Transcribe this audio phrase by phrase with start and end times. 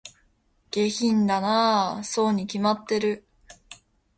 [0.71, 3.23] 下品だなぁ、そうに決まってる